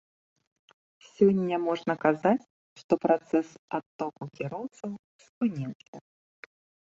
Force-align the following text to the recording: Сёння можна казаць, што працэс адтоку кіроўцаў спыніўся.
Сёння 1.09 1.55
можна 1.67 1.93
казаць, 2.05 2.47
што 2.79 2.93
працэс 3.05 3.47
адтоку 3.79 4.23
кіроўцаў 4.41 4.91
спыніўся. 5.27 5.97